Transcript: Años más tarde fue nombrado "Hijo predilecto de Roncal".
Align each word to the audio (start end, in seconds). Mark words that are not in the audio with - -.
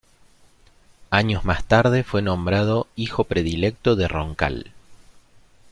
Años 1.11 1.45
más 1.45 1.63
tarde 1.65 2.03
fue 2.03 2.23
nombrado 2.23 2.87
"Hijo 2.95 3.25
predilecto 3.25 3.95
de 3.95 4.07
Roncal". 4.07 4.71